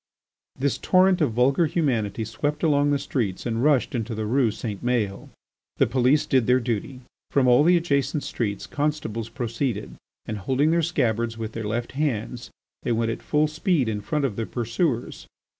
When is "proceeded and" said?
9.29-10.39